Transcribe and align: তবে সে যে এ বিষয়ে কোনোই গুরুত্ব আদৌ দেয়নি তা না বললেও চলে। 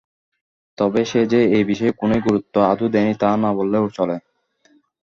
তবে 0.77 1.01
সে 1.05 1.21
যে 1.31 1.41
এ 1.51 1.59
বিষয়ে 1.69 1.93
কোনোই 1.99 2.21
গুরুত্ব 2.21 2.53
আদৌ 2.71 2.85
দেয়নি 2.93 3.13
তা 3.21 3.29
না 3.37 3.49
বললেও 3.57 3.85
চলে। 3.97 4.17